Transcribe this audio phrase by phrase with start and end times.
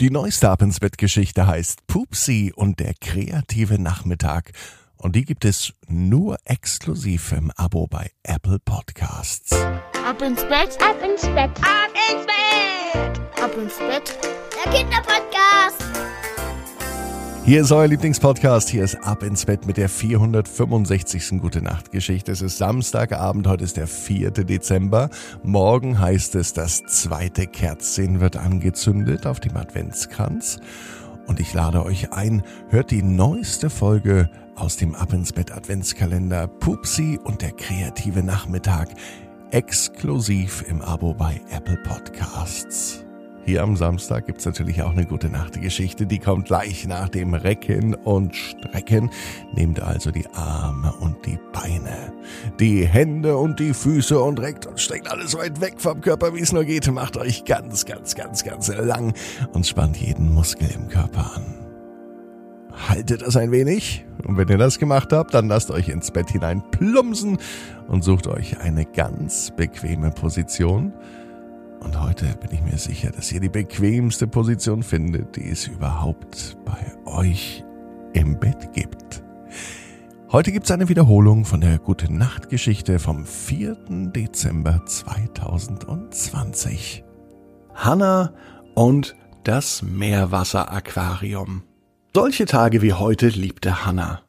[0.00, 4.50] Die neueste Ab ins Bett Geschichte heißt Pupsi und der kreative Nachmittag.
[4.96, 9.52] Und die gibt es nur exklusiv im Abo bei Apple Podcasts.
[9.52, 14.18] Ab ins Bett, ab ins Bett, ab ins Bett, ab ins Bett.
[14.64, 16.03] Der Kinderpodcast.
[17.46, 18.70] Hier ist euer Lieblingspodcast.
[18.70, 21.42] Hier ist Ab ins Bett mit der 465.
[21.42, 22.32] Gute Nacht Geschichte.
[22.32, 23.46] Es ist Samstagabend.
[23.46, 24.30] Heute ist der 4.
[24.30, 25.10] Dezember.
[25.42, 30.58] Morgen heißt es, das zweite Kerzchen wird angezündet auf dem Adventskranz.
[31.26, 36.46] Und ich lade euch ein, hört die neueste Folge aus dem Ab ins Bett Adventskalender
[36.46, 38.88] Pupsi und der kreative Nachmittag
[39.50, 43.03] exklusiv im Abo bei Apple Podcasts.
[43.46, 47.94] Hier am Samstag gibt's natürlich auch eine gute Nachtgeschichte, die kommt gleich nach dem Recken
[47.94, 49.10] und Strecken.
[49.54, 52.14] Nehmt also die Arme und die Beine,
[52.58, 56.40] die Hände und die Füße und reckt und streckt alles weit weg vom Körper, wie
[56.40, 56.90] es nur geht.
[56.90, 59.12] Macht euch ganz, ganz, ganz, ganz lang
[59.52, 61.44] und spannt jeden Muskel im Körper an.
[62.88, 66.30] Haltet das ein wenig und wenn ihr das gemacht habt, dann lasst euch ins Bett
[66.30, 67.36] hinein plumpsen
[67.88, 70.94] und sucht euch eine ganz bequeme Position
[71.84, 76.56] und heute bin ich mir sicher, dass ihr die bequemste Position findet, die es überhaupt
[76.64, 77.62] bei euch
[78.14, 79.22] im Bett gibt.
[80.32, 83.76] Heute gibt es eine Wiederholung von der Gute Nacht Geschichte vom 4.
[84.14, 87.04] Dezember 2020.
[87.74, 88.32] Hanna
[88.74, 91.62] und das Meerwasseraquarium.
[92.14, 94.22] Solche Tage wie heute liebte Hanna,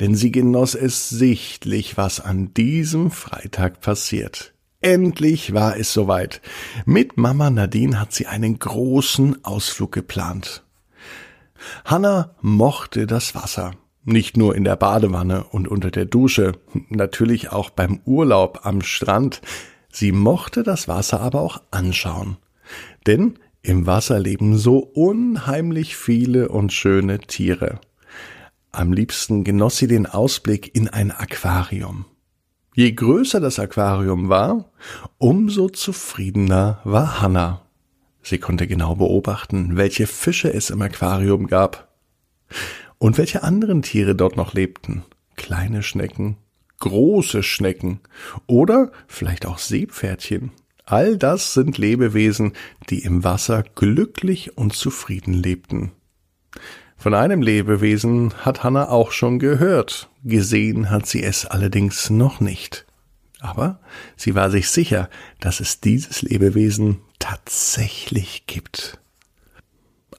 [0.00, 4.51] denn sie genoss es sichtlich, was an diesem Freitag passiert.
[4.82, 6.42] Endlich war es soweit.
[6.84, 10.64] Mit Mama Nadine hat sie einen großen Ausflug geplant.
[11.84, 13.72] Hanna mochte das Wasser.
[14.04, 16.54] Nicht nur in der Badewanne und unter der Dusche,
[16.88, 19.40] natürlich auch beim Urlaub am Strand.
[19.92, 22.38] Sie mochte das Wasser aber auch anschauen.
[23.06, 27.78] Denn im Wasser leben so unheimlich viele und schöne Tiere.
[28.72, 32.06] Am liebsten genoss sie den Ausblick in ein Aquarium.
[32.74, 34.70] Je größer das Aquarium war,
[35.18, 37.62] umso zufriedener war Hanna.
[38.22, 41.92] Sie konnte genau beobachten, welche Fische es im Aquarium gab
[42.98, 45.04] und welche anderen Tiere dort noch lebten.
[45.36, 46.38] Kleine Schnecken,
[46.78, 48.00] große Schnecken
[48.46, 50.52] oder vielleicht auch Seepferdchen.
[50.86, 52.54] All das sind Lebewesen,
[52.88, 55.92] die im Wasser glücklich und zufrieden lebten.
[57.02, 62.86] Von einem Lebewesen hat Hanna auch schon gehört, gesehen hat sie es allerdings noch nicht.
[63.40, 63.80] Aber
[64.16, 69.00] sie war sich sicher, dass es dieses Lebewesen tatsächlich gibt.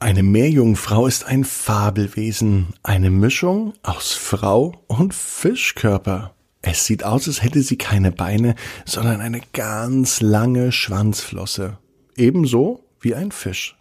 [0.01, 6.35] Eine Meerjungfrau ist ein Fabelwesen, eine Mischung aus Frau und Fischkörper.
[6.61, 11.77] Es sieht aus, als hätte sie keine Beine, sondern eine ganz lange Schwanzflosse.
[12.17, 13.77] Ebenso wie ein Fisch.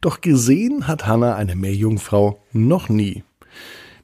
[0.00, 3.24] Doch gesehen hat Hanna eine Meerjungfrau noch nie.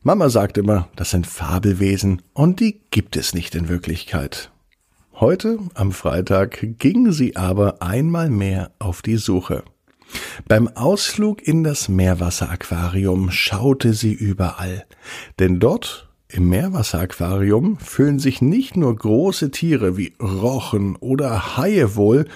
[0.03, 4.51] Mama sagt immer, das sind Fabelwesen und die gibt es nicht in Wirklichkeit.
[5.15, 9.63] Heute, am Freitag, ging sie aber einmal mehr auf die Suche.
[10.49, 14.85] Beim Ausflug in das Meerwasseraquarium schaute sie überall,
[15.39, 22.27] denn dort im Meerwasseraquarium fühlen sich nicht nur große Tiere wie Rochen oder Haie wohl,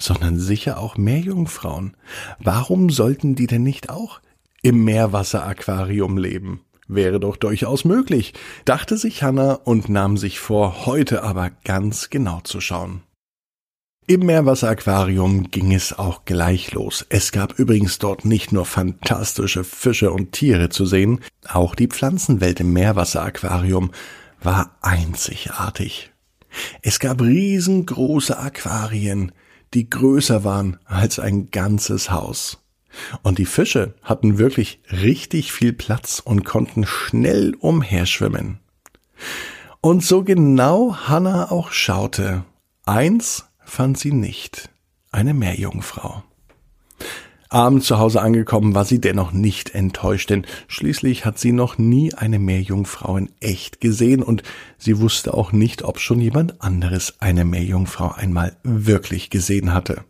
[0.00, 1.96] sondern sicher auch Meerjungfrauen.
[2.38, 4.20] Warum sollten die denn nicht auch
[4.62, 6.62] im Meerwasseraquarium leben?
[6.88, 8.34] Wäre doch durchaus möglich,
[8.64, 13.02] dachte sich Hanna und nahm sich vor, heute aber ganz genau zu schauen.
[14.08, 17.06] Im Meerwasseraquarium ging es auch gleich los.
[17.10, 22.58] Es gab übrigens dort nicht nur fantastische Fische und Tiere zu sehen, auch die Pflanzenwelt
[22.58, 23.92] im Meerwasseraquarium
[24.42, 26.10] war einzigartig.
[26.82, 29.30] Es gab riesengroße Aquarien,
[29.74, 32.58] die größer waren als ein ganzes Haus.
[33.22, 38.58] Und die Fische hatten wirklich richtig viel Platz und konnten schnell umherschwimmen.
[39.80, 42.44] Und so genau Hanna auch schaute,
[42.84, 44.68] eins fand sie nicht,
[45.10, 46.22] eine Meerjungfrau.
[47.52, 52.14] Abends zu Hause angekommen war sie dennoch nicht enttäuscht, denn schließlich hat sie noch nie
[52.14, 54.44] eine Meerjungfrau in echt gesehen und
[54.78, 60.04] sie wusste auch nicht, ob schon jemand anderes eine Meerjungfrau einmal wirklich gesehen hatte.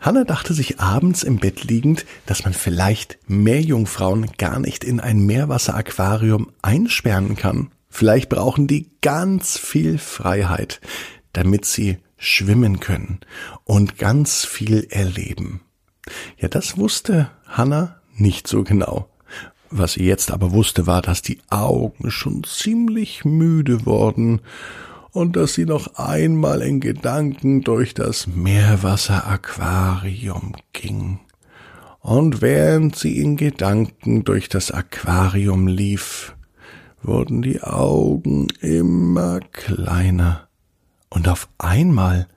[0.00, 5.26] Hanna dachte sich abends im Bett liegend, dass man vielleicht Meerjungfrauen gar nicht in ein
[5.26, 7.70] Meerwasseraquarium einsperren kann.
[7.90, 10.80] Vielleicht brauchen die ganz viel Freiheit,
[11.34, 13.20] damit sie schwimmen können
[13.64, 15.60] und ganz viel erleben.
[16.38, 19.08] Ja, das wusste Hanna nicht so genau.
[19.70, 24.42] Was sie jetzt aber wusste, war, dass die Augen schon ziemlich müde wurden
[25.10, 31.20] und dass sie noch einmal in Gedanken durch das Meerwasseraquarium ging.
[32.00, 36.36] und während sie in Gedanken durch das Aquarium lief,
[37.02, 40.48] wurden die Augen immer kleiner,
[41.08, 42.28] und auf einmal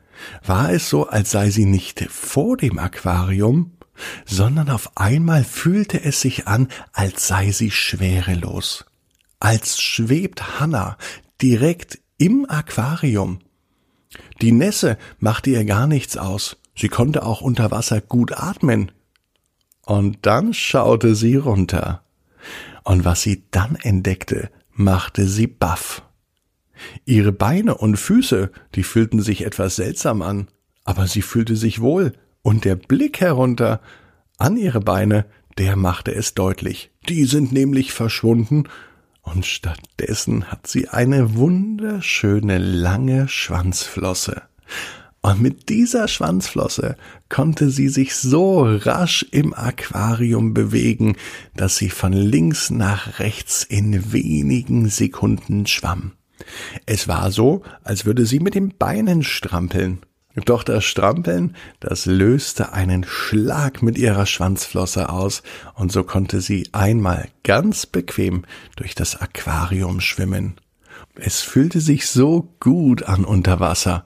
[0.46, 3.78] war es so, als sei sie nicht vor dem Aquarium,
[4.26, 8.86] sondern auf einmal fühlte es sich an, als sei sie schwerelos,
[9.40, 10.98] als schwebt Hanna
[11.42, 13.40] direkt im Aquarium.
[14.42, 18.92] Die Nässe machte ihr gar nichts aus, sie konnte auch unter Wasser gut atmen.
[19.86, 22.04] Und dann schaute sie runter,
[22.84, 26.04] und was sie dann entdeckte, machte sie baff.
[27.06, 30.48] Ihre Beine und Füße, die fühlten sich etwas seltsam an,
[30.84, 33.82] aber sie fühlte sich wohl, und der Blick herunter
[34.38, 35.26] an ihre Beine,
[35.58, 36.92] der machte es deutlich.
[37.10, 38.66] Die sind nämlich verschwunden,
[39.22, 44.44] und stattdessen hat sie eine wunderschöne lange Schwanzflosse.
[45.22, 46.96] Und mit dieser Schwanzflosse
[47.28, 51.18] konnte sie sich so rasch im Aquarium bewegen,
[51.56, 56.14] dass sie von links nach rechts in wenigen Sekunden schwamm.
[56.86, 60.00] Es war so, als würde sie mit den Beinen strampeln.
[60.46, 65.42] Doch das Strampeln, das löste einen Schlag mit ihrer Schwanzflosse aus,
[65.74, 68.46] und so konnte sie einmal ganz bequem
[68.76, 70.58] durch das Aquarium schwimmen.
[71.16, 74.06] Es fühlte sich so gut an unter Wasser,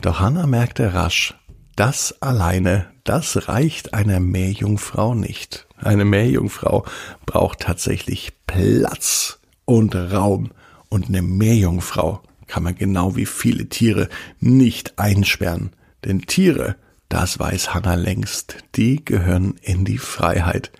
[0.00, 1.34] doch Hanna merkte rasch,
[1.76, 5.68] das alleine, das reicht einer Meerjungfrau nicht.
[5.76, 6.84] Eine Meerjungfrau
[7.24, 10.50] braucht tatsächlich Platz und Raum,
[10.88, 14.08] und eine Meerjungfrau kann man genau wie viele Tiere
[14.40, 15.70] nicht einsperren.
[16.04, 16.76] Denn Tiere,
[17.08, 20.72] das weiß Hanna längst, die gehören in die Freiheit.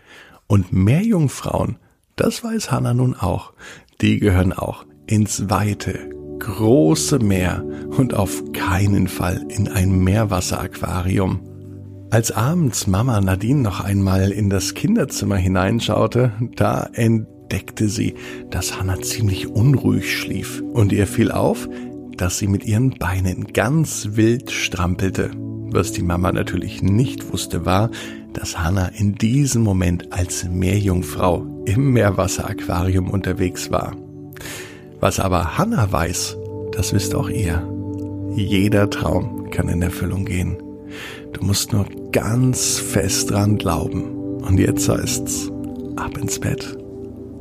[0.46, 1.76] Und Meerjungfrauen,
[2.16, 3.52] das weiß Hanna nun auch,
[4.00, 7.64] die gehören auch ins weite, große Meer
[7.96, 11.40] und auf keinen Fall in ein Meerwasseraquarium.
[12.10, 18.14] Als abends Mama Nadine noch einmal in das Kinderzimmer hineinschaute, da entdeckte entdeckte sie,
[18.50, 21.66] dass Hannah ziemlich unruhig schlief und ihr fiel auf,
[22.14, 25.30] dass sie mit ihren Beinen ganz wild strampelte.
[25.70, 27.90] Was die Mama natürlich nicht wusste, war,
[28.34, 33.96] dass Hannah in diesem Moment als Meerjungfrau im Meerwasseraquarium unterwegs war.
[35.00, 36.36] Was aber Hannah weiß,
[36.72, 37.66] das wisst auch ihr.
[38.34, 40.58] Jeder Traum kann in Erfüllung gehen.
[41.32, 44.04] Du musst nur ganz fest dran glauben.
[44.42, 45.50] Und jetzt heißt's,
[45.96, 46.77] ab ins Bett